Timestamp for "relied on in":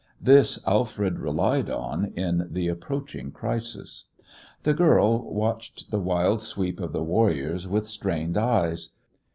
1.19-2.47